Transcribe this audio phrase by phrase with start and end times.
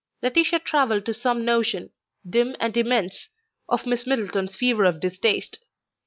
[0.23, 1.91] Laetitia travelled to some notion,
[2.27, 3.29] dim and immense,
[3.69, 5.59] of Miss Middleton's fever of distaste.